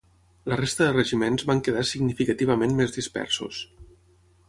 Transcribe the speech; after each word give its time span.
La 0.51 0.55
resta 0.61 0.87
de 0.87 0.95
regiments 0.95 1.45
van 1.51 1.63
quedar 1.69 1.85
significativament 1.91 2.77
més 2.83 2.99
dispersos. 3.01 3.65